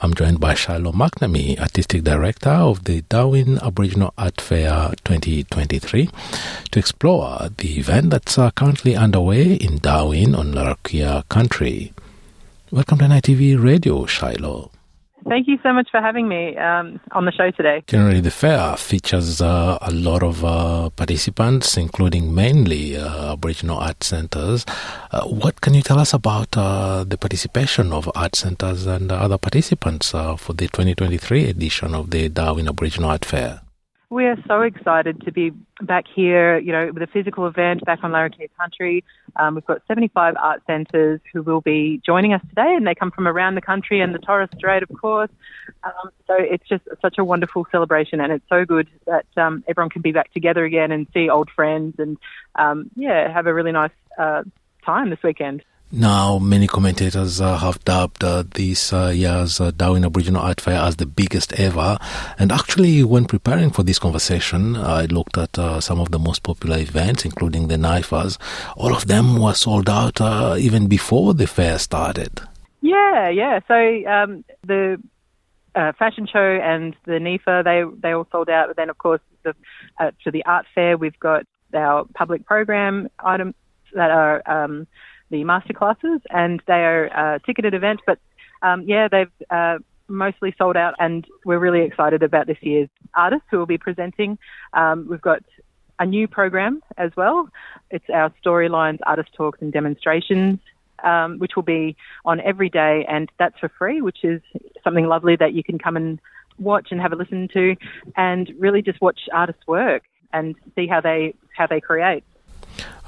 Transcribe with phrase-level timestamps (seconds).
[0.00, 6.08] I'm joined by Shiloh McNamee, Artistic Director of the Darwin Aboriginal Art Fair 2023,
[6.70, 11.92] to explore the event that's uh, currently underway in Darwin on Larrakia country.
[12.70, 14.70] Welcome to NITV Radio, Shiloh.
[15.28, 17.82] Thank you so much for having me um, on the show today.
[17.86, 24.02] Generally, the fair features uh, a lot of uh, participants, including mainly uh, Aboriginal art
[24.02, 24.64] centers.
[25.12, 29.36] Uh, what can you tell us about uh, the participation of art centers and other
[29.36, 33.60] participants uh, for the 2023 edition of the Darwin Aboriginal Art Fair?
[34.10, 37.98] We are so excited to be back here, you know, with a physical event back
[38.02, 39.04] on Larrakia Country.
[39.36, 43.10] Um, we've got 75 art centres who will be joining us today, and they come
[43.10, 45.28] from around the country and the Torres Strait, of course.
[45.84, 49.90] Um, so it's just such a wonderful celebration, and it's so good that um, everyone
[49.90, 52.16] can be back together again and see old friends and,
[52.54, 54.42] um, yeah, have a really nice uh,
[54.86, 55.62] time this weekend.
[55.90, 60.78] Now, many commentators uh, have dubbed uh, this uh, year's uh, Darwin Aboriginal Art Fair
[60.78, 61.96] as the biggest ever.
[62.38, 66.42] And actually, when preparing for this conversation, I looked at uh, some of the most
[66.42, 68.36] popular events, including the NIFAs.
[68.76, 72.42] All of them were sold out uh, even before the fair started.
[72.82, 73.60] Yeah, yeah.
[73.66, 73.74] So
[74.10, 75.02] um, the
[75.72, 78.68] fashion show and the NIFA, they they all sold out.
[78.68, 79.54] But then, of course, the,
[79.98, 83.54] to the art fair, we've got our public program items
[83.94, 84.42] that are.
[84.44, 84.86] Um,
[85.30, 88.00] the masterclasses, and they are a ticketed event.
[88.06, 88.18] But
[88.62, 93.46] um, yeah, they've uh, mostly sold out, and we're really excited about this year's artists
[93.50, 94.38] who will be presenting.
[94.72, 95.42] Um, we've got
[95.98, 97.48] a new program as well.
[97.90, 100.60] It's our storylines, artist talks, and demonstrations.
[101.04, 104.42] Um, which will be on every day, and that's for free, which is
[104.82, 106.18] something lovely that you can come and
[106.58, 107.76] watch and have a listen to,
[108.16, 112.24] and really just watch artists work and see how they how they create.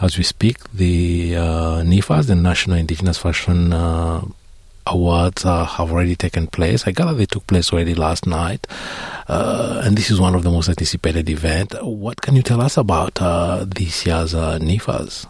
[0.01, 4.25] As we speak, the uh, NIFAS, the National Indigenous Fashion uh,
[4.87, 6.87] Awards, uh, have already taken place.
[6.87, 8.67] I gather they took place already last night,
[9.29, 11.77] uh, and this is one of the most anticipated events.
[11.83, 15.27] What can you tell us about uh, this year's uh, NIFAS?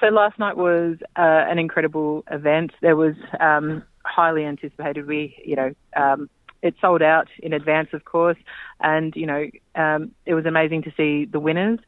[0.00, 2.72] So last night was an incredible event.
[2.80, 5.06] There was um, highly anticipated.
[5.06, 6.28] We, you know, um,
[6.62, 8.38] it sold out in advance, of course,
[8.80, 11.78] and you know, um, it was amazing to see the winners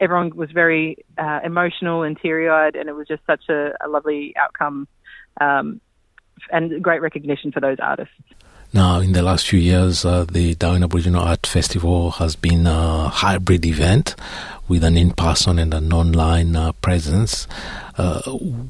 [0.00, 3.88] everyone was very uh, emotional and teary eyed, and it was just such a, a
[3.88, 4.88] lovely outcome
[5.40, 5.80] um,
[6.50, 8.14] and great recognition for those artists.
[8.72, 13.08] Now, in the last few years, uh, the Darwin Aboriginal Art Festival has been a
[13.08, 14.16] hybrid event
[14.66, 17.46] with an in person and an online uh, presence.
[17.96, 18.20] Uh,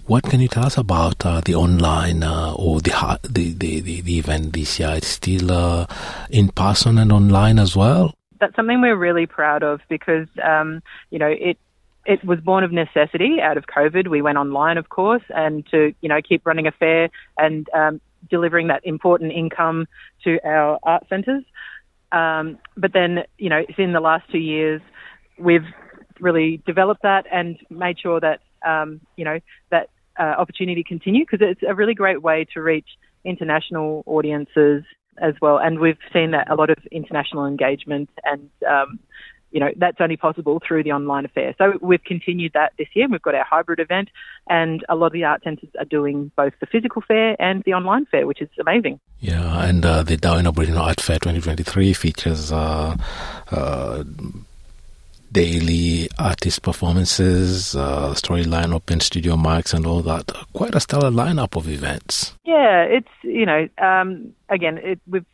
[0.07, 4.19] what can you tell us about uh, the online uh, or the, the, the, the,
[4.19, 4.91] event this year?
[4.91, 5.87] It's still
[6.29, 8.13] in person and online as well?
[8.45, 11.59] That's something we're really proud of because, um, you know, it
[12.07, 14.09] it was born of necessity out of COVID.
[14.09, 18.01] We went online, of course, and to you know keep running a fair and um,
[18.29, 19.87] delivering that important income
[20.25, 21.45] to our art centres.
[22.13, 24.83] Um, but then, you know, in the last two years,
[25.39, 25.67] we've
[26.21, 29.41] really developed that and made sure that um, you know
[29.71, 29.89] that
[30.21, 32.89] uh, opportunity continue because it's a really great way to reach
[33.25, 34.85] international audiences
[35.19, 35.59] as well.
[35.59, 38.99] And we've seen that a lot of international engagement and um,
[39.55, 41.55] you know, that's only possible through the online affair.
[41.59, 43.07] So we've continued that this year.
[43.09, 44.09] We've got our hybrid event,
[44.49, 47.73] and a lot of the art centres are doing both the physical fair and the
[47.73, 48.99] online fair, which is amazing.
[49.21, 52.97] Yeah, and uh, the Darwin Aboriginal Art Fair 2023 features uh,
[53.53, 54.03] uh,
[55.33, 60.33] daily artist performances, uh, storyline, open studio mics, and all that.
[60.53, 62.35] Quite a stellar lineup of events.
[62.45, 65.27] Yeah, it's you know, um, again, it, we've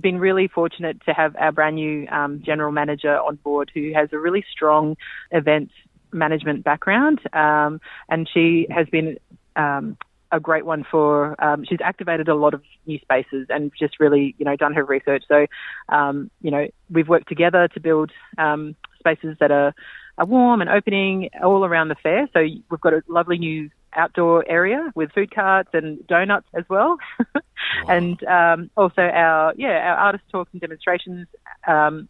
[0.00, 4.08] been really fortunate to have our brand new um, general manager on board who has
[4.12, 4.96] a really strong
[5.30, 5.70] event
[6.12, 9.18] management background, um, and she has been
[9.56, 9.96] um,
[10.30, 11.42] a great one for.
[11.42, 14.84] Um, she's activated a lot of new spaces and just really, you know, done her
[14.84, 15.24] research.
[15.28, 15.46] So,
[15.88, 19.74] um, you know, we've worked together to build um, spaces that are,
[20.18, 22.28] are warm and opening all around the fair.
[22.32, 26.98] So we've got a lovely new outdoor area with food carts and donuts as well.
[27.34, 27.40] wow.
[27.88, 31.26] And um, also our yeah our artist talks and demonstrations
[31.66, 32.08] um,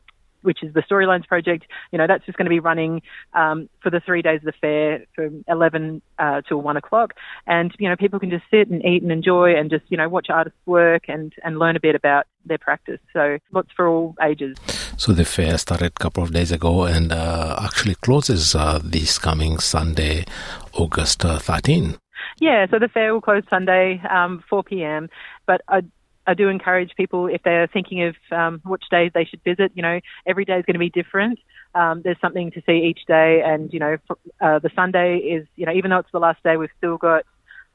[0.49, 1.67] which is the Storylines project.
[1.93, 3.03] You know, that's just going to be running
[3.35, 7.13] um, for the three days of the fair from 11 uh, till 1 o'clock.
[7.47, 10.09] And, you know, people can just sit and eat and enjoy and just, you know,
[10.09, 12.99] watch artists work and, and learn a bit about their practice.
[13.13, 14.57] So lots for all ages.
[14.97, 19.19] So the fair started a couple of days ago and uh, actually closes uh, this
[19.19, 20.25] coming Sunday,
[20.73, 21.99] August uh, 13.
[22.41, 25.11] Yeah, so the fair will close Sunday, um, 4 p.m.
[25.47, 25.83] But I
[26.29, 29.73] I do encourage people if they're thinking of um, which days they should visit.
[29.75, 31.39] You know, every day is going to be different.
[31.75, 33.97] Um, there's something to see each day, and you know,
[34.41, 37.25] uh, the Sunday is you know even though it's the last day, we've still got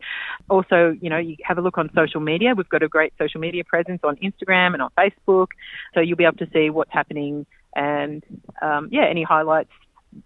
[0.55, 2.53] Also, you know, you have a look on social media.
[2.55, 5.47] We've got a great social media presence on Instagram and on Facebook,
[5.95, 8.23] so you'll be able to see what's happening and,
[8.61, 9.73] um, yeah, any highlights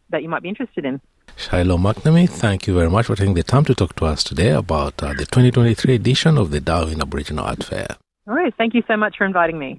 [0.08, 1.00] that you might be interested in.
[1.36, 4.50] Shiloh McNamee, thank you very much for taking the time to talk to us today
[4.50, 7.96] about uh, the 2023 edition of the Darwin Aboriginal Art Fair.
[8.30, 9.76] All right, thank you so much for inviting me.